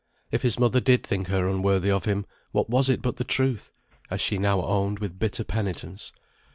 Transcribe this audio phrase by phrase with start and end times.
[0.31, 3.69] If his mother did think her unworthy of him, what was it but the truth,
[4.09, 6.11] as she now owned with bitter penitence.